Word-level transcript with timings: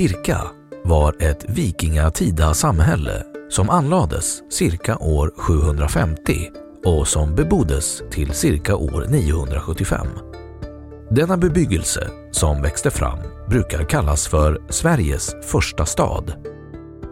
Birka 0.00 0.40
var 0.84 1.22
ett 1.22 1.44
vikingatida 1.48 2.54
samhälle 2.54 3.24
som 3.50 3.70
anlades 3.70 4.52
cirka 4.52 4.98
år 4.98 5.32
750 5.36 6.50
och 6.84 7.08
som 7.08 7.34
beboddes 7.34 8.02
till 8.10 8.30
cirka 8.34 8.76
år 8.76 9.06
975. 9.08 10.06
Denna 11.10 11.36
bebyggelse 11.36 12.08
som 12.30 12.62
växte 12.62 12.90
fram 12.90 13.18
brukar 13.48 13.84
kallas 13.84 14.28
för 14.28 14.62
Sveriges 14.68 15.34
första 15.42 15.86
stad. 15.86 16.32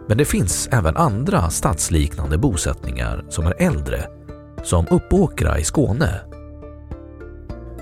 Men 0.07 0.17
det 0.17 0.25
finns 0.25 0.69
även 0.71 0.97
andra 0.97 1.49
stadsliknande 1.49 2.37
bosättningar 2.37 3.25
som 3.29 3.45
är 3.45 3.55
äldre, 3.61 4.03
som 4.63 4.87
Uppåkra 4.89 5.59
i 5.59 5.63
Skåne. 5.63 6.28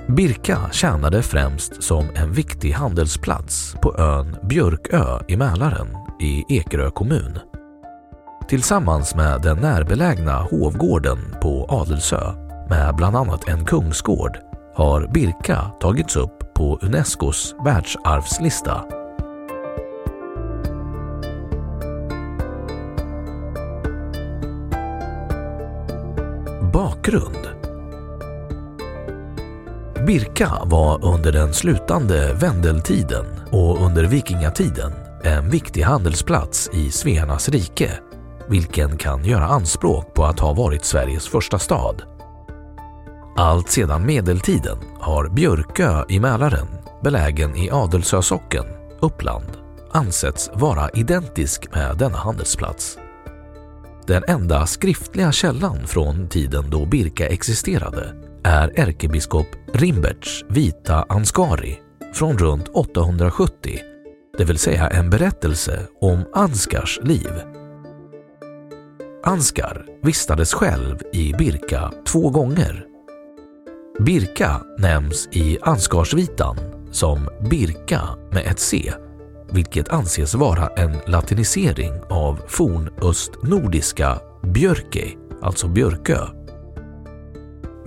Birka 0.10 0.70
tjänade 0.72 1.24
främst 1.24 1.84
som 1.84 2.10
en 2.16 2.32
viktig 2.32 2.72
handelsplats 2.72 3.76
på 3.82 3.98
ön 3.98 4.38
Björkö 4.44 5.20
i 5.28 5.38
Mälaren 5.38 5.88
i 6.20 6.46
Ekerö 6.50 6.92
kommun. 6.92 7.40
Tillsammans 8.50 9.16
med 9.16 9.42
den 9.42 9.58
närbelägna 9.58 10.42
Hovgården 10.42 11.18
på 11.42 11.66
Adelsö 11.70 12.34
med 12.70 12.96
bland 12.96 13.16
annat 13.16 13.48
en 13.48 13.66
kungsgård 13.66 14.38
har 14.76 15.08
Birka 15.14 15.72
tagits 15.80 16.16
upp 16.16 16.54
på 16.54 16.80
Unescos 16.82 17.56
världsarvslista. 17.66 18.84
Bakgrund 26.74 27.67
Birka 30.08 30.52
var 30.66 31.06
under 31.06 31.32
den 31.32 31.54
slutande 31.54 32.34
vändeltiden 32.34 33.26
och 33.52 33.86
under 33.86 34.04
vikingatiden 34.04 34.94
en 35.24 35.50
viktig 35.50 35.82
handelsplats 35.82 36.70
i 36.74 36.92
Svearnas 36.92 37.50
rike, 37.50 37.92
vilken 38.50 38.98
kan 38.98 39.26
göra 39.26 39.46
anspråk 39.46 40.14
på 40.14 40.26
att 40.26 40.40
ha 40.40 40.54
varit 40.54 40.86
Sveriges 40.86 41.28
första 41.28 41.60
stad. 41.60 42.02
Allt 43.38 43.70
sedan 43.70 44.06
medeltiden 44.06 44.78
har 45.00 45.30
Björkö 45.30 46.06
i 46.10 46.20
Mälaren, 46.20 46.68
belägen 47.04 47.56
i 47.56 47.72
Adelsö 47.72 48.22
socken, 48.22 48.66
Uppland, 49.00 49.52
ansetts 49.92 50.50
vara 50.54 50.90
identisk 50.90 51.76
med 51.76 51.98
denna 51.98 52.18
handelsplats. 52.18 52.98
Den 54.06 54.24
enda 54.28 54.68
skriftliga 54.68 55.32
källan 55.32 55.88
från 55.88 56.28
tiden 56.28 56.70
då 56.70 56.86
Birka 56.86 57.28
existerade 57.28 58.27
är 58.44 58.80
ärkebiskop 58.80 59.48
Rimberts 59.74 60.46
vita 60.50 61.06
Ansgari 61.10 61.80
från 62.14 62.38
runt 62.38 62.68
870, 62.68 63.80
det 64.38 64.44
vill 64.46 64.58
säga 64.58 64.88
en 64.88 65.10
berättelse 65.10 65.88
om 66.02 66.26
Anskars 66.34 67.00
liv. 67.04 67.32
Anskar 69.24 69.86
vistades 70.04 70.54
själv 70.54 70.98
i 71.14 71.34
Birka 71.34 71.92
två 72.08 72.30
gånger. 72.30 72.86
Birka 74.00 74.62
nämns 74.78 75.28
i 75.32 75.58
Anskarsvitan 75.62 76.58
som 76.92 77.30
Birka 77.50 78.02
med 78.32 78.46
ett 78.46 78.60
C, 78.60 78.94
vilket 79.52 79.90
anses 79.90 80.36
vara 80.36 80.68
en 80.68 80.98
latinisering 81.08 81.94
av 82.10 82.40
fornöstnordiska 82.48 84.20
Björke, 84.44 85.08
alltså 85.42 85.68
Björkö. 85.68 86.37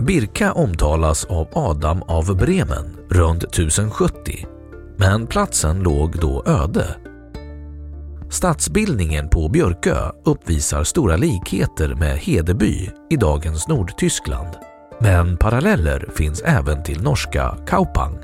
Birka 0.00 0.53
omtalas 0.53 1.25
av 1.25 1.49
Adam 1.53 2.03
av 2.03 2.37
Bremen 2.37 2.97
runt 3.09 3.44
1070, 3.44 4.47
men 4.97 5.27
platsen 5.27 5.83
låg 5.83 6.19
då 6.21 6.44
öde. 6.47 6.97
Stadsbildningen 8.31 9.28
på 9.28 9.49
Björkö 9.49 10.10
uppvisar 10.25 10.84
stora 10.84 11.16
likheter 11.16 11.94
med 11.94 12.19
Hedeby 12.19 12.91
i 13.10 13.16
dagens 13.16 13.69
Nordtyskland, 13.69 14.49
men 15.00 15.37
paralleller 15.37 16.09
finns 16.15 16.43
även 16.43 16.83
till 16.83 17.03
norska 17.03 17.56
Kaupang. 17.66 18.19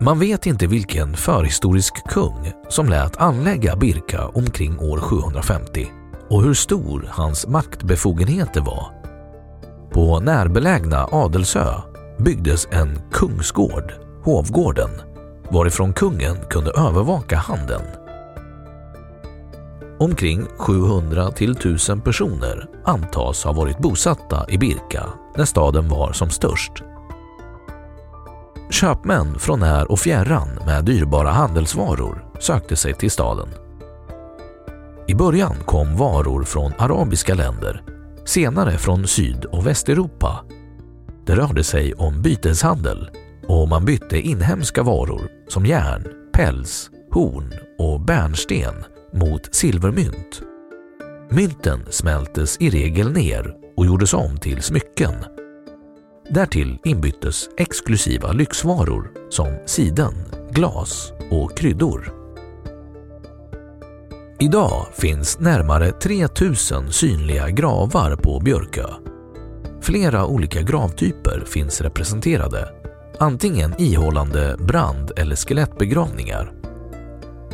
Man 0.00 0.18
vet 0.18 0.46
inte 0.46 0.66
vilken 0.66 1.16
förhistorisk 1.16 1.94
kung 2.08 2.52
som 2.68 2.88
lät 2.88 3.16
anlägga 3.16 3.76
Birka 3.76 4.28
omkring 4.28 4.78
år 4.78 4.98
750 4.98 5.99
och 6.30 6.42
hur 6.42 6.54
stor 6.54 7.08
hans 7.10 7.46
maktbefogenheter 7.46 8.60
var. 8.60 8.86
På 9.92 10.20
närbelägna 10.20 11.08
Adelsö 11.12 11.74
byggdes 12.18 12.68
en 12.70 12.98
kungsgård, 13.12 13.92
Hovgården, 14.24 14.90
varifrån 15.50 15.92
kungen 15.92 16.36
kunde 16.50 16.70
övervaka 16.70 17.36
handeln. 17.36 17.86
Omkring 19.98 20.46
700 20.58 21.30
till 21.30 21.50
1000 21.50 22.00
personer 22.00 22.66
antas 22.84 23.44
ha 23.44 23.52
varit 23.52 23.78
bosatta 23.78 24.46
i 24.48 24.58
Birka 24.58 25.06
när 25.36 25.44
staden 25.44 25.88
var 25.88 26.12
som 26.12 26.30
störst. 26.30 26.72
Köpmän 28.70 29.38
från 29.38 29.60
när 29.60 29.90
och 29.90 29.98
fjärran 29.98 30.48
med 30.66 30.84
dyrbara 30.84 31.30
handelsvaror 31.30 32.24
sökte 32.40 32.76
sig 32.76 32.94
till 32.94 33.10
staden. 33.10 33.48
I 35.10 35.14
början 35.14 35.56
kom 35.66 35.96
varor 35.96 36.44
från 36.44 36.72
arabiska 36.78 37.34
länder, 37.34 37.82
senare 38.24 38.78
från 38.78 39.06
Syd 39.06 39.44
och 39.44 39.66
Västeuropa. 39.66 40.44
Det 41.26 41.36
rörde 41.36 41.64
sig 41.64 41.94
om 41.94 42.22
byteshandel 42.22 43.10
och 43.46 43.68
man 43.68 43.84
bytte 43.84 44.20
inhemska 44.20 44.82
varor 44.82 45.28
som 45.48 45.66
järn, 45.66 46.04
päls 46.32 46.90
horn 47.12 47.52
och 47.78 48.00
bärnsten 48.00 48.74
mot 49.12 49.54
silvermynt. 49.54 50.42
Mynten 51.30 51.80
smältes 51.90 52.56
i 52.60 52.70
regel 52.70 53.12
ner 53.12 53.54
och 53.76 53.86
gjordes 53.86 54.14
om 54.14 54.36
till 54.36 54.62
smycken. 54.62 55.14
Därtill 56.28 56.78
inbyttes 56.84 57.48
exklusiva 57.56 58.32
lyxvaror 58.32 59.10
som 59.30 59.58
siden, 59.66 60.14
glas 60.50 61.12
och 61.30 61.56
kryddor. 61.56 62.19
Idag 64.42 64.86
finns 64.92 65.38
närmare 65.38 65.92
3000 65.92 66.92
synliga 66.92 67.48
gravar 67.48 68.16
på 68.16 68.40
Björkö. 68.40 68.86
Flera 69.82 70.26
olika 70.26 70.62
gravtyper 70.62 71.44
finns 71.46 71.80
representerade, 71.80 72.68
antingen 73.18 73.80
ihållande 73.80 74.56
brand 74.58 75.12
eller 75.16 75.36
skelettbegravningar. 75.36 76.52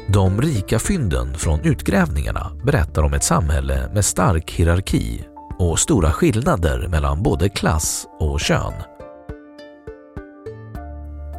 De 0.09 0.43
rika 0.43 0.79
fynden 0.79 1.35
från 1.35 1.61
utgrävningarna 1.61 2.53
berättar 2.65 3.03
om 3.03 3.15
ett 3.15 3.25
samhälle 3.25 3.91
med 3.95 4.05
stark 4.05 4.51
hierarki 4.51 5.25
och 5.59 5.79
stora 5.79 6.13
skillnader 6.13 6.89
mellan 6.89 7.23
både 7.23 7.49
klass 7.49 8.07
och 8.19 8.41
kön. 8.41 8.75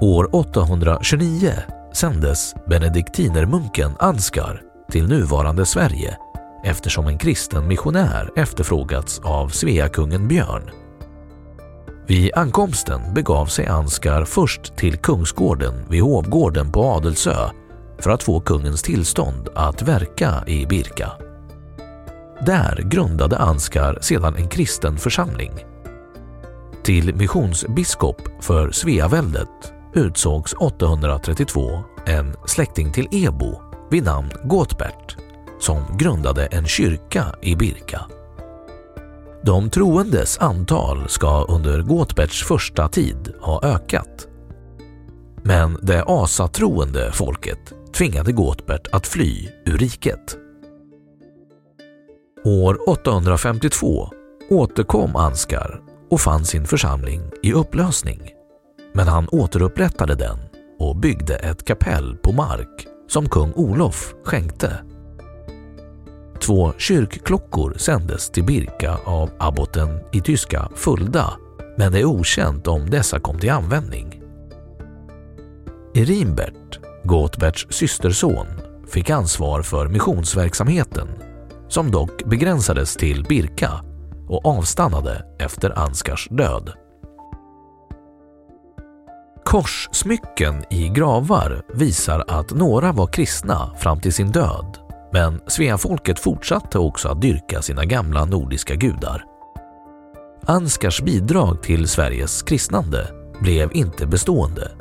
År 0.02 0.36
829 0.36 1.52
sändes 1.94 2.54
benediktinermunken 2.70 3.92
Ansgar 4.00 4.67
till 4.92 5.08
nuvarande 5.08 5.66
Sverige 5.66 6.18
eftersom 6.64 7.08
en 7.08 7.18
kristen 7.18 7.68
missionär 7.68 8.32
efterfrågats 8.36 9.22
av 9.24 9.50
Sveakungen 9.50 10.28
Björn. 10.28 10.70
Vid 12.08 12.32
ankomsten 12.36 13.14
begav 13.14 13.46
sig 13.46 13.68
Ansgar 13.68 14.26
först 14.26 14.76
till 14.76 14.98
Kungsgården 14.98 15.74
vid 15.90 16.02
Hovgården 16.02 16.72
på 16.72 16.84
Adelsö 16.84 17.50
för 18.00 18.10
att 18.10 18.24
få 18.24 18.40
kungens 18.40 18.82
tillstånd 18.82 19.50
att 19.56 19.82
verka 19.82 20.44
i 20.48 20.66
Birka. 20.66 21.12
Där 22.46 22.82
grundade 22.86 23.38
Ansgar 23.38 23.98
sedan 24.02 24.36
en 24.36 24.48
kristen 24.48 24.98
församling. 24.98 25.52
Till 26.84 27.16
missionsbiskop 27.16 28.22
för 28.42 28.72
Sveaväldet 28.72 29.74
utsågs 29.94 30.54
832 30.54 31.84
en 32.06 32.36
släkting 32.46 32.94
till 32.94 33.08
Ebo 33.12 33.67
vid 33.90 34.04
namn 34.04 34.32
Gåtbert 34.44 35.18
som 35.60 35.98
grundade 35.98 36.46
en 36.46 36.68
kyrka 36.68 37.26
i 37.42 37.56
Birka. 37.56 38.06
De 39.44 39.70
troendes 39.70 40.38
antal 40.38 41.10
ska 41.10 41.46
under 41.46 41.82
Gåtberts 41.82 42.44
första 42.44 42.90
tid 42.90 43.34
ha 43.42 43.64
ökat. 43.64 44.28
Men 45.44 45.78
det 45.82 46.04
asatroende 46.08 47.12
folket 47.12 47.74
tvingade 47.94 48.32
Gåtbert 48.32 48.88
att 48.92 49.08
fly 49.08 49.50
ur 49.66 49.78
riket. 49.78 50.38
År 52.46 52.90
852 52.90 54.10
återkom 54.50 55.16
Anskar 55.16 55.82
och 56.10 56.22
fann 56.22 56.46
sin 56.46 56.66
församling 56.66 57.22
i 57.44 57.54
upplösning. 57.54 58.22
Men 58.94 59.08
han 59.08 59.28
återupprättade 59.32 60.16
den 60.16 60.38
och 60.80 60.96
byggde 60.96 61.36
ett 61.36 61.66
kapell 61.66 62.18
på 62.18 62.34
mark 62.34 62.88
som 63.08 63.30
kung 63.30 63.54
Olof 63.56 64.14
skänkte. 64.24 64.78
Två 66.40 66.74
kyrkklockor 66.78 67.76
sändes 67.78 68.30
till 68.30 68.44
Birka 68.44 68.98
av 69.06 69.30
abboten 69.38 70.00
i 70.12 70.22
tyska 70.22 70.70
Fulda, 70.76 71.34
men 71.78 71.92
det 71.92 72.00
är 72.00 72.06
okänt 72.06 72.68
om 72.68 72.90
dessa 72.90 73.20
kom 73.20 73.40
till 73.40 73.52
användning. 73.52 74.22
Erinbert, 75.96 76.80
Gotberts 77.04 77.68
systerson, 77.70 78.48
fick 78.88 79.10
ansvar 79.10 79.62
för 79.62 79.88
missionsverksamheten 79.88 81.08
som 81.68 81.92
dock 81.92 82.24
begränsades 82.24 82.96
till 82.96 83.24
Birka 83.24 83.72
och 84.28 84.46
avstannade 84.46 85.26
efter 85.40 85.80
Anskars 85.80 86.28
död. 86.32 86.74
Korssmycken 89.48 90.64
i 90.70 90.90
gravar 90.90 91.62
visar 91.74 92.24
att 92.28 92.52
några 92.52 92.92
var 92.92 93.08
kristna 93.08 93.76
fram 93.78 94.02
till 94.02 94.14
sin 94.14 94.32
död, 94.32 94.78
men 95.14 95.42
Sveafolket 95.48 96.20
fortsatte 96.20 96.80
också 96.80 97.10
att 97.10 97.22
dyrka 97.22 97.62
sina 97.62 97.86
gamla 97.86 98.26
nordiska 98.26 98.76
gudar. 98.76 99.24
Anskars 100.46 101.02
bidrag 101.02 101.64
till 101.64 101.88
Sveriges 101.88 102.42
kristnande 102.42 103.08
blev 103.42 103.70
inte 103.74 104.08
bestående. 104.08 104.72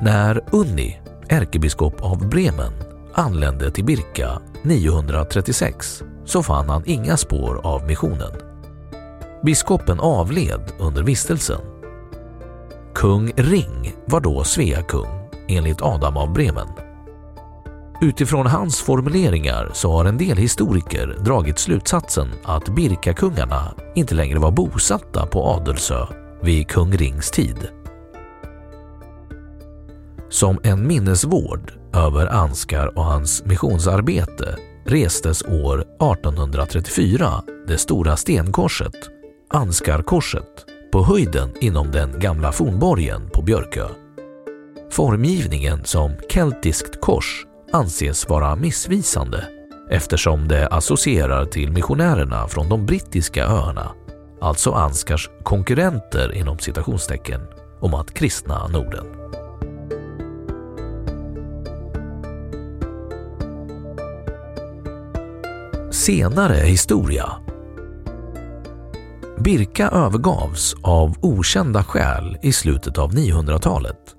När 0.00 0.40
Unni, 0.52 1.00
ärkebiskop 1.28 2.02
av 2.02 2.28
Bremen, 2.28 2.72
anlände 3.14 3.70
till 3.70 3.84
Birka 3.84 4.40
936 4.62 6.02
så 6.24 6.42
fann 6.42 6.68
han 6.68 6.82
inga 6.86 7.16
spår 7.16 7.60
av 7.64 7.86
missionen. 7.86 8.32
Biskopen 9.44 10.00
avled 10.00 10.72
under 10.78 11.02
vistelsen 11.02 11.69
Kung 13.00 13.32
Ring 13.36 13.94
var 14.06 14.20
då 14.20 14.44
Svea 14.44 14.82
kung 14.82 15.08
enligt 15.48 15.82
Adam 15.82 16.16
av 16.16 16.32
Bremen. 16.32 16.68
Utifrån 18.00 18.46
hans 18.46 18.80
formuleringar 18.80 19.70
så 19.72 19.92
har 19.92 20.04
en 20.04 20.18
del 20.18 20.36
historiker 20.36 21.16
dragit 21.24 21.58
slutsatsen 21.58 22.28
att 22.44 22.68
Birkakungarna 22.68 23.74
inte 23.94 24.14
längre 24.14 24.38
var 24.38 24.50
bosatta 24.50 25.26
på 25.26 25.44
Adelsö 25.44 26.06
vid 26.42 26.68
kung 26.68 26.92
Rings 26.92 27.30
tid. 27.30 27.68
Som 30.28 30.58
en 30.62 30.86
minnesvård 30.86 31.72
över 31.94 32.26
Anskar 32.26 32.98
och 32.98 33.04
hans 33.04 33.44
missionsarbete 33.44 34.56
restes 34.86 35.42
år 35.42 35.80
1834 35.80 37.42
det 37.66 37.78
stora 37.78 38.16
stenkorset, 38.16 38.94
Anskarkorset, 39.48 40.66
på 40.92 41.04
höjden 41.04 41.50
inom 41.60 41.90
den 41.90 42.20
gamla 42.20 42.52
fornborgen 42.52 43.30
på 43.30 43.42
Björkö. 43.42 43.88
Formgivningen 44.90 45.84
som 45.84 46.16
keltiskt 46.28 47.00
kors 47.00 47.46
anses 47.72 48.28
vara 48.28 48.56
missvisande 48.56 49.44
eftersom 49.90 50.48
det 50.48 50.68
associerar 50.68 51.44
till 51.44 51.72
missionärerna 51.72 52.48
från 52.48 52.68
de 52.68 52.86
brittiska 52.86 53.44
öarna, 53.44 53.92
alltså 54.40 54.70
Anskars 54.70 55.30
konkurrenter 55.42 56.34
inom 56.34 56.58
citationstecken 56.58 57.40
om 57.80 57.94
att 57.94 58.14
kristna 58.14 58.68
Norden. 58.68 59.06
Senare 65.92 66.54
historia 66.54 67.32
Birka 69.40 69.88
övergavs 69.88 70.74
av 70.82 71.16
okända 71.20 71.84
skäl 71.84 72.38
i 72.42 72.52
slutet 72.52 72.98
av 72.98 73.12
900-talet. 73.12 74.14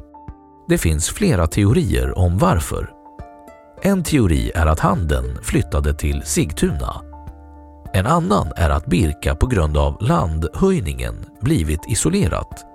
Det 0.67 0.77
finns 0.77 1.09
flera 1.09 1.47
teorier 1.47 2.17
om 2.17 2.37
varför. 2.37 2.89
En 3.81 4.03
teori 4.03 4.51
är 4.55 4.65
att 4.65 4.79
handeln 4.79 5.37
flyttade 5.43 5.93
till 5.93 6.21
Sigtuna. 6.25 7.01
En 7.93 8.07
annan 8.07 8.51
är 8.55 8.69
att 8.69 8.85
Birka 8.85 9.35
på 9.35 9.47
grund 9.47 9.77
av 9.77 9.97
landhöjningen 10.01 11.25
blivit 11.41 11.81
isolerat. 11.87 12.65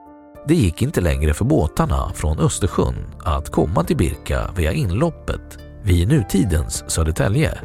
Det 0.48 0.54
gick 0.54 0.82
inte 0.82 1.00
längre 1.00 1.34
för 1.34 1.44
båtarna 1.44 2.12
från 2.14 2.38
Östersjön 2.38 3.06
att 3.24 3.50
komma 3.50 3.84
till 3.84 3.96
Birka 3.96 4.50
via 4.56 4.72
inloppet 4.72 5.58
vid 5.82 6.08
nutidens 6.08 6.84
Södertälje. 6.90 7.58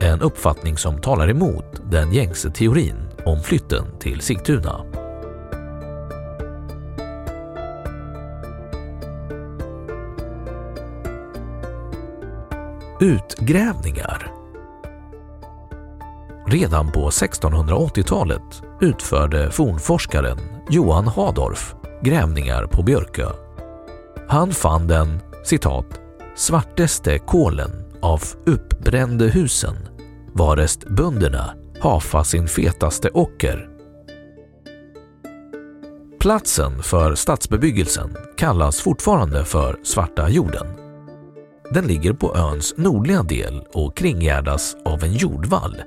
En 0.00 0.20
uppfattning 0.20 0.76
som 0.76 1.00
talar 1.00 1.30
emot 1.30 1.90
den 1.90 2.12
gängse 2.12 2.50
teorin 2.50 3.03
om 3.26 3.42
flytten 3.42 3.98
till 3.98 4.20
Sigtuna. 4.20 4.84
Utgrävningar 13.00 14.32
Redan 16.46 16.92
på 16.92 17.10
1680-talet 17.10 18.62
utförde 18.80 19.50
fornforskaren 19.50 20.38
Johan 20.70 21.06
Hadorf 21.06 21.74
grävningar 22.02 22.66
på 22.66 22.82
Björkö. 22.82 23.28
Han 24.28 24.52
fann 24.52 24.86
den 24.86 25.20
citat 25.44 26.00
”svarteste 26.36 27.18
kolen 27.18 27.70
av 28.02 28.22
uppbrände 28.46 29.24
husen, 29.24 29.76
varest 30.32 30.88
bönderna 30.88 31.54
hafa 31.84 32.24
sin 32.24 32.48
fetaste 32.48 33.10
ocker. 33.10 33.68
Platsen 36.20 36.82
för 36.82 37.14
stadsbebyggelsen 37.14 38.16
kallas 38.36 38.80
fortfarande 38.80 39.44
för 39.44 39.78
Svarta 39.82 40.28
jorden. 40.28 40.66
Den 41.70 41.86
ligger 41.86 42.12
på 42.12 42.36
öns 42.36 42.74
nordliga 42.76 43.22
del 43.22 43.62
och 43.72 43.96
kringgärdas 43.96 44.76
av 44.84 45.04
en 45.04 45.12
jordvall. 45.12 45.82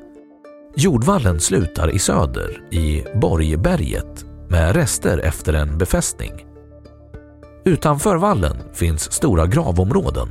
Jordvallen 0.75 1.39
slutar 1.39 1.89
i 1.89 1.99
söder 1.99 2.73
i 2.73 3.03
Borgberget 3.15 4.25
med 4.49 4.75
rester 4.75 5.17
efter 5.17 5.53
en 5.53 5.77
befästning. 5.77 6.45
Utanför 7.65 8.15
vallen 8.15 8.57
finns 8.73 9.11
stora 9.11 9.47
gravområden. 9.47 10.27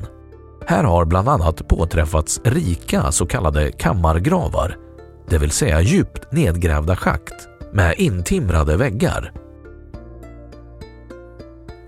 Här 0.66 0.84
har 0.84 1.04
bland 1.04 1.28
annat 1.28 1.68
påträffats 1.68 2.40
rika 2.44 3.12
så 3.12 3.26
kallade 3.26 3.72
kammargravar, 3.72 4.85
det 5.28 5.38
vill 5.38 5.50
säga 5.50 5.80
djupt 5.80 6.32
nedgrävda 6.32 6.96
schakt 6.96 7.48
med 7.72 7.94
intimrade 7.98 8.76
väggar. 8.76 9.32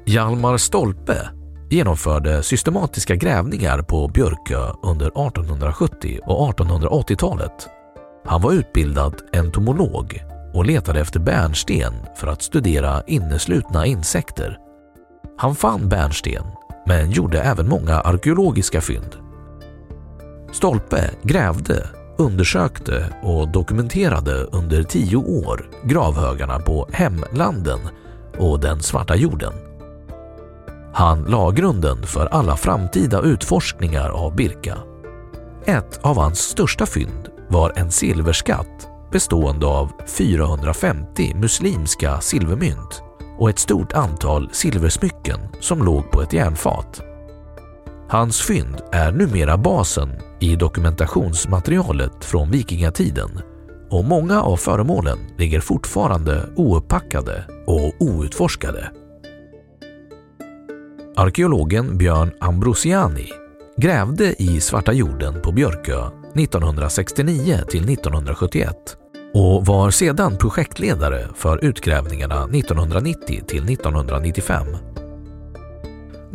Hjalmar 0.07 0.57
Stolpe 0.57 1.29
genomförde 1.71 2.43
systematiska 2.43 3.15
grävningar 3.15 3.83
på 3.83 4.09
Björkö 4.09 4.73
under 4.83 5.07
1870 5.07 6.21
och 6.25 6.59
1880-talet. 6.59 7.69
Han 8.27 8.43
var 8.43 8.53
utbildad 8.53 9.15
entomolog 9.33 10.23
och 10.55 10.67
letade 10.67 11.01
efter 11.01 11.21
bärnsten 11.21 11.93
för 12.17 12.27
att 12.27 12.43
studera 12.43 13.03
inneslutna 13.07 13.87
insekter. 13.87 14.59
Han 15.39 15.55
fann 15.55 15.89
bärnsten 15.89 16.45
men 16.87 17.11
gjorde 17.11 17.41
även 17.41 17.69
många 17.69 18.01
arkeologiska 18.01 18.81
fynd. 18.81 19.17
Stolpe 20.53 21.11
grävde, 21.23 21.89
undersökte 22.19 23.13
och 23.23 23.49
dokumenterade 23.49 24.35
under 24.35 24.83
tio 24.83 25.17
år 25.17 25.71
gravhögarna 25.85 26.59
på 26.59 26.89
Hemlanden 26.93 27.81
och 28.39 28.61
den 28.61 28.81
svarta 28.81 29.17
jorden. 29.17 29.53
Han 30.93 31.25
la 31.25 31.51
grunden 31.51 32.03
för 32.03 32.27
alla 32.27 32.57
framtida 32.57 33.23
utforskningar 33.23 34.09
av 34.09 34.37
Birka. 34.37 34.79
Ett 35.65 36.01
av 36.03 36.17
hans 36.17 36.39
största 36.39 36.87
fynd 36.87 37.29
var 37.49 37.73
en 37.77 37.91
silverskatt 37.91 38.89
bestående 39.13 39.67
av 39.67 39.93
450 40.07 41.35
muslimska 41.35 42.21
silvermynt 42.21 43.03
och 43.39 43.51
ett 43.51 43.59
stort 43.59 43.93
antal 43.93 44.49
silversmycken 44.53 45.41
som 45.61 45.83
låg 45.83 46.11
på 46.11 46.23
ett 46.23 46.33
järnfat. 46.33 47.08
Hans 48.11 48.41
fynd 48.41 48.77
är 48.93 49.13
numera 49.13 49.57
basen 49.57 50.09
i 50.41 50.57
dokumentationsmaterialet 50.57 52.25
från 52.25 52.51
vikingatiden 52.51 53.31
och 53.91 54.05
många 54.05 54.43
av 54.43 54.57
föremålen 54.57 55.19
ligger 55.39 55.61
fortfarande 55.61 56.49
ouppackade 56.57 57.45
och 57.67 57.93
outforskade. 57.99 58.91
Arkeologen 61.17 61.99
Björn 61.99 62.33
Ambrosiani 62.41 63.29
grävde 63.77 64.43
i 64.43 64.61
Svarta 64.61 64.93
jorden 64.93 65.43
på 65.43 65.53
Björkö 65.53 66.07
1969 66.35 67.61
till 67.69 67.93
1971 67.93 68.77
och 69.35 69.67
var 69.67 69.91
sedan 69.91 70.37
projektledare 70.37 71.29
för 71.35 71.65
utgrävningarna 71.65 72.45
1990 72.45 73.43
till 73.47 73.73
1995. 73.73 74.67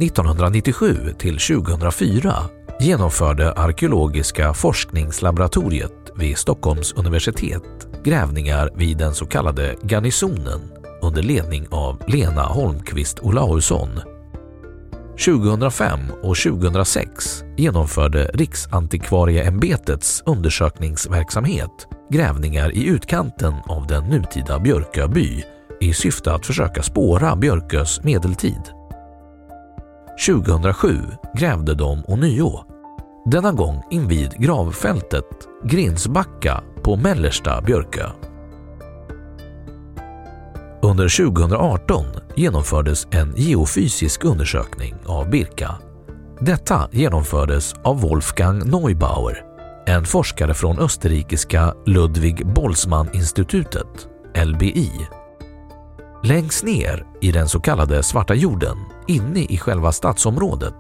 1997 0.01 1.13
till 1.19 1.39
2004 1.39 2.33
genomförde 2.79 3.53
Arkeologiska 3.53 4.53
forskningslaboratoriet 4.53 6.11
vid 6.15 6.37
Stockholms 6.37 6.93
universitet 6.93 7.63
grävningar 8.03 8.69
vid 8.75 8.97
den 8.97 9.13
så 9.13 9.25
kallade 9.25 9.75
Garnisonen 9.83 10.61
under 11.01 11.23
ledning 11.23 11.67
av 11.71 12.01
Lena 12.07 12.43
Holmqvist 12.43 13.19
Olausson 13.19 13.89
2005 15.25 15.99
och 16.21 16.37
2006 16.37 17.43
genomförde 17.57 18.31
Riksantikvarieämbetets 18.33 20.23
undersökningsverksamhet 20.25 21.87
grävningar 22.09 22.75
i 22.75 22.85
utkanten 22.87 23.53
av 23.65 23.87
den 23.87 24.03
nutida 24.03 24.59
Björkö 24.59 25.07
by 25.07 25.43
i 25.79 25.93
syfte 25.93 26.33
att 26.33 26.45
försöka 26.45 26.83
spåra 26.83 27.35
Björkös 27.35 28.03
medeltid. 28.03 28.82
2007 30.25 31.01
grävde 31.37 31.75
de 31.75 32.03
ånyo, 32.07 32.59
denna 33.25 33.51
gång 33.51 33.83
invid 33.91 34.31
gravfältet 34.31 35.47
Grinsbacka 35.63 36.63
på 36.83 36.95
mellersta 36.95 37.61
Björkö. 37.61 38.09
Under 40.81 41.17
2018 41.27 42.05
genomfördes 42.35 43.07
en 43.11 43.33
geofysisk 43.37 44.23
undersökning 44.23 44.95
av 45.05 45.29
Birka. 45.29 45.75
Detta 46.39 46.89
genomfördes 46.91 47.73
av 47.83 48.01
Wolfgang 48.01 48.59
Neubauer, 48.59 49.43
en 49.85 50.05
forskare 50.05 50.53
från 50.53 50.79
österrikiska 50.79 51.73
Ludwig 51.85 52.47
Boltzmann-institutet, 52.47 54.07
LBI. 54.45 54.91
Längst 56.25 56.63
ner 56.63 57.05
i 57.21 57.31
den 57.31 57.49
så 57.49 57.59
kallade 57.59 58.03
Svarta 58.03 58.33
jorden, 58.33 58.77
inne 59.07 59.39
i 59.39 59.57
själva 59.57 59.91
stadsområdet, 59.91 60.75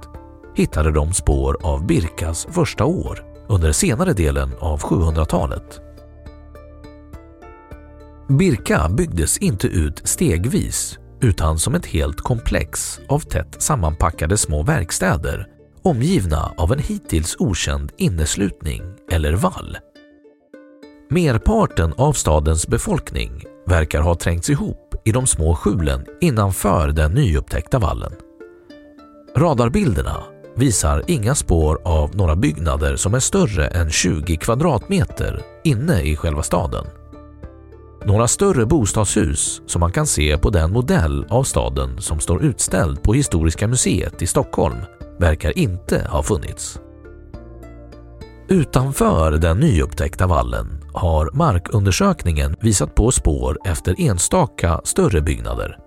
hittade 0.55 0.91
de 0.91 1.13
spår 1.13 1.57
av 1.63 1.87
Birkas 1.87 2.47
första 2.51 2.85
år 2.85 3.23
under 3.49 3.71
senare 3.71 4.13
delen 4.13 4.51
av 4.59 4.81
700-talet. 4.81 5.81
Birka 8.27 8.89
byggdes 8.89 9.37
inte 9.37 9.67
ut 9.67 10.01
stegvis 10.03 10.99
utan 11.21 11.59
som 11.59 11.75
ett 11.75 11.85
helt 11.85 12.21
komplex 12.21 12.99
av 13.09 13.19
tätt 13.19 13.61
sammanpackade 13.61 14.37
små 14.37 14.63
verkstäder 14.63 15.47
omgivna 15.81 16.53
av 16.57 16.73
en 16.73 16.79
hittills 16.79 17.35
okänd 17.39 17.91
inneslutning 17.97 18.81
eller 19.11 19.33
vall. 19.33 19.77
Merparten 21.09 21.93
av 21.97 22.13
stadens 22.13 22.67
befolkning 22.67 23.43
verkar 23.65 24.01
ha 24.01 24.15
trängts 24.15 24.49
ihop 24.49 24.95
i 25.05 25.11
de 25.11 25.27
små 25.27 25.55
skjulen 25.55 26.05
innanför 26.21 26.87
den 26.87 27.11
nyupptäckta 27.11 27.79
vallen. 27.79 28.11
Radarbilderna 29.35 30.23
visar 30.55 31.03
inga 31.07 31.35
spår 31.35 31.79
av 31.83 32.15
några 32.15 32.35
byggnader 32.35 32.95
som 32.95 33.13
är 33.13 33.19
större 33.19 33.67
än 33.67 33.89
20 33.91 34.37
kvadratmeter 34.37 35.41
inne 35.63 36.01
i 36.01 36.15
själva 36.15 36.43
staden. 36.43 36.85
Några 38.05 38.27
större 38.27 38.65
bostadshus 38.65 39.61
som 39.67 39.79
man 39.79 39.91
kan 39.91 40.07
se 40.07 40.37
på 40.37 40.49
den 40.49 40.71
modell 40.71 41.25
av 41.29 41.43
staden 41.43 42.01
som 42.01 42.19
står 42.19 42.43
utställd 42.43 43.03
på 43.03 43.13
Historiska 43.13 43.67
museet 43.67 44.21
i 44.21 44.27
Stockholm 44.27 44.77
verkar 45.19 45.57
inte 45.57 46.07
ha 46.09 46.23
funnits. 46.23 46.79
Utanför 48.47 49.31
den 49.31 49.59
nyupptäckta 49.59 50.27
vallen 50.27 50.82
har 50.93 51.29
markundersökningen 51.33 52.55
visat 52.59 52.95
på 52.95 53.11
spår 53.11 53.57
efter 53.65 53.95
enstaka 54.01 54.81
större 54.83 55.21
byggnader. 55.21 55.77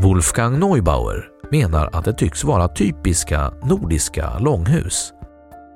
Wolfgang 0.00 0.58
Neubauer 0.58 1.28
menar 1.50 1.90
att 1.92 2.04
det 2.04 2.12
tycks 2.12 2.44
vara 2.44 2.68
typiska 2.68 3.52
nordiska 3.64 4.38
långhus. 4.38 5.12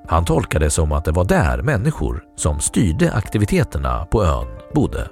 Han 0.08 0.24
tolkar 0.24 0.60
det 0.60 0.70
som 0.70 0.92
att 0.92 1.04
det 1.04 1.12
var 1.12 1.24
där 1.24 1.62
människor 1.62 2.24
som 2.36 2.60
styrde 2.60 3.12
aktiviteterna 3.12 4.04
på 4.04 4.24
ön 4.24 4.46
bodde. 4.74 5.08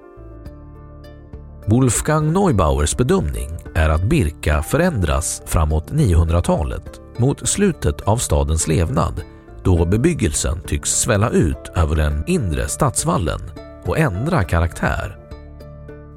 Wolfgang 1.66 2.32
Neubauers 2.32 2.96
bedömning 2.96 3.50
är 3.74 3.88
att 3.88 4.02
Birka 4.02 4.62
förändras 4.62 5.42
framåt 5.46 5.90
900-talet 5.90 7.00
mot 7.18 7.48
slutet 7.48 8.00
av 8.00 8.16
stadens 8.16 8.68
levnad 8.68 9.22
då 9.68 9.84
bebyggelsen 9.84 10.60
tycks 10.60 10.90
svälla 10.90 11.30
ut 11.30 11.70
över 11.74 11.96
den 11.96 12.24
inre 12.26 12.68
stadsvallen 12.68 13.40
och 13.84 13.98
ändra 13.98 14.44
karaktär. 14.44 15.18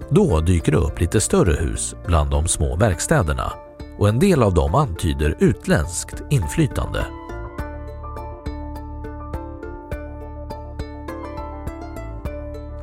Då 0.10 0.40
dyker 0.40 0.72
det 0.72 0.78
upp 0.78 1.00
lite 1.00 1.22
större 1.22 1.54
hus 1.54 1.96
bland 2.06 2.32
de 2.32 2.48
små 2.48 2.76
verkstäderna 2.76 3.54
och 3.98 4.10
en 4.10 4.20
del 4.20 4.44
av 4.44 4.54
dem 4.54 4.76
antyder 4.76 5.36
utländskt 5.40 6.24
inflytande. 6.30 7.06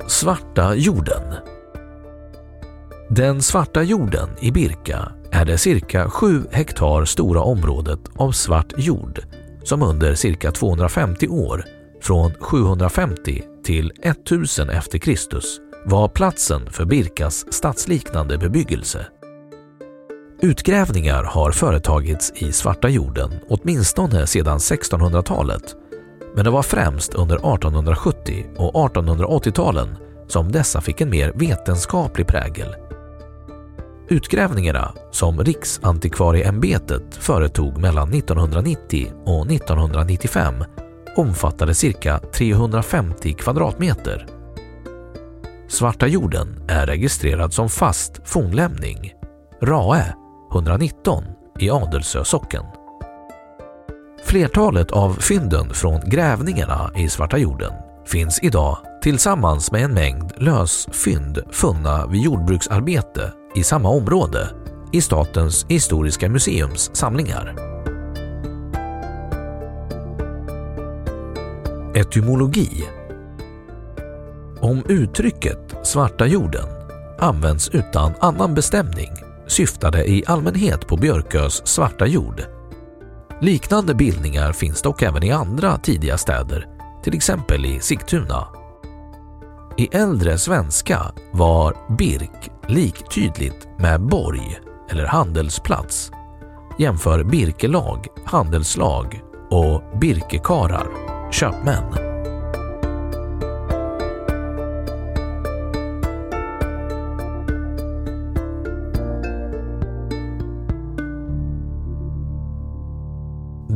Svarta 0.07 0.75
jorden 0.75 1.35
Den 3.09 3.43
svarta 3.43 3.83
jorden 3.83 4.29
i 4.41 4.51
Birka 4.51 5.13
är 5.31 5.45
det 5.45 5.59
cirka 5.59 6.11
7 6.11 6.45
hektar 6.51 7.05
stora 7.05 7.41
området 7.41 8.01
av 8.17 8.33
svart 8.33 8.73
jord 8.77 9.21
som 9.65 9.83
under 9.83 10.15
cirka 10.15 10.53
250 10.53 11.29
år, 11.29 11.65
från 12.01 12.35
750 12.35 13.43
till 13.65 13.93
1000 14.03 14.71
efter 14.71 14.99
Kristus, 14.99 15.61
var 15.85 16.09
platsen 16.09 16.71
för 16.71 16.85
Birkas 16.85 17.53
stadsliknande 17.53 18.39
bebyggelse. 18.39 19.07
Utgrävningar 20.43 21.25
har 21.25 21.53
företagits 21.53 22.33
i 22.37 22.53
Svarta 22.53 22.89
jorden 22.89 23.31
åtminstone 23.49 24.27
sedan 24.27 24.59
1600-talet 24.59 25.77
men 26.35 26.45
det 26.45 26.51
var 26.51 26.63
främst 26.63 27.15
under 27.15 27.37
1870 27.37 28.47
och 28.57 28.75
1880-talen 28.75 29.97
som 30.27 30.53
dessa 30.53 30.81
fick 30.81 31.01
en 31.01 31.11
mer 31.11 31.33
vetenskaplig 31.35 32.27
prägel 32.27 32.77
Utgrävningarna 34.11 34.93
som 35.11 35.45
Riksantikvarieämbetet 35.45 37.15
företog 37.15 37.79
mellan 37.79 38.15
1990 38.15 39.13
och 39.25 39.47
1995 39.47 40.55
omfattade 41.17 41.75
cirka 41.75 42.21
350 42.33 43.33
kvadratmeter. 43.33 44.27
Svarta 45.69 46.07
jorden 46.07 46.65
är 46.69 46.87
registrerad 46.87 47.53
som 47.53 47.69
fast 47.69 48.21
fornlämning, 48.25 49.13
RAE 49.63 50.15
119 50.53 51.25
i 51.59 51.71
Adelsö 51.71 52.25
socken. 52.25 52.65
Flertalet 54.25 54.91
av 54.91 55.13
fynden 55.13 55.75
från 55.75 56.01
grävningarna 56.01 56.91
i 56.97 57.09
Svarta 57.09 57.39
jorden 57.39 57.73
finns 58.07 58.41
idag 58.43 58.79
tillsammans 59.03 59.73
med 59.73 59.85
en 59.85 59.95
mängd 59.95 60.33
lösfynd 60.37 61.39
funna 61.51 62.07
vid 62.07 62.23
jordbruksarbete 62.23 63.33
i 63.55 63.65
samma 63.65 63.89
område 63.89 64.51
i 64.93 65.01
Statens 65.01 65.67
historiska 65.69 66.29
museums 66.29 66.91
samlingar. 66.97 67.55
Etymologi 71.95 72.85
Om 74.61 74.83
uttrycket 74.89 75.75
”svarta 75.83 76.27
jorden” 76.27 76.69
används 77.19 77.69
utan 77.69 78.13
annan 78.21 78.55
bestämning 78.55 79.11
syftar 79.47 79.91
det 79.91 80.11
i 80.11 80.25
allmänhet 80.27 80.87
på 80.87 80.97
Björkös 80.97 81.67
svarta 81.67 82.07
jord. 82.07 82.43
Liknande 83.41 83.95
bildningar 83.95 84.53
finns 84.53 84.83
dock 84.83 85.03
även 85.03 85.23
i 85.23 85.31
andra 85.31 85.79
tidiga 85.79 86.19
städer, 86.19 86.67
till 87.05 87.15
exempel 87.15 87.67
i 87.67 87.81
Sigtuna. 87.81 88.49
I 89.77 89.89
äldre 89.93 90.39
svenska 90.39 91.01
var 91.33 91.97
birk 91.99 92.58
Liktydligt 92.71 93.69
med 93.79 94.01
borg 94.01 94.61
eller 94.91 95.07
handelsplats. 95.07 96.11
Jämför 96.79 97.25
birkelag, 97.25 98.07
handelslag 98.25 99.21
och 99.51 99.99
birkekarar, 100.01 100.89
köpmän. 101.33 101.85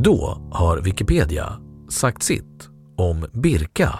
Då 0.03 0.49
har 0.51 0.81
Wikipedia 0.81 1.53
sagt 1.89 2.23
sitt 2.23 2.69
om 2.97 3.25
Birka. 3.33 3.99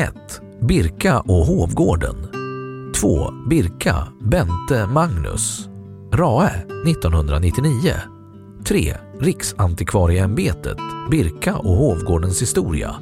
1. 0.00 0.40
Birka 0.60 1.20
och 1.20 1.46
Hovgården. 1.46 2.16
2. 3.00 3.30
Birka, 3.50 4.08
Bente 4.20 4.86
Magnus. 4.86 5.68
Rae 6.12 6.50
1999. 6.86 7.94
3. 8.64 8.96
Riksantikvarieämbetet, 9.18 10.78
Birka 11.10 11.56
och 11.56 11.76
Hovgårdens 11.76 12.42
historia. 12.42 12.94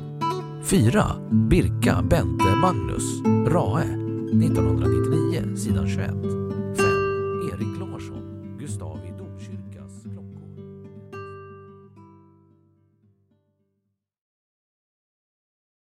4. 0.65 1.05
Birka, 1.51 2.03
Bente 2.11 2.55
Magnus. 2.63 3.23
Rae 3.49 3.83
1999, 3.83 5.57
sidan 5.57 5.89
21. 5.89 6.38